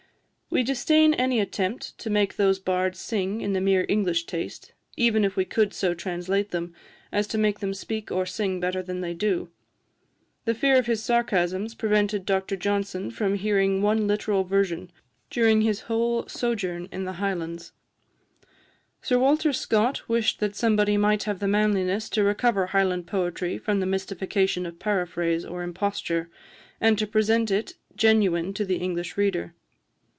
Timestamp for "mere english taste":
3.61-4.73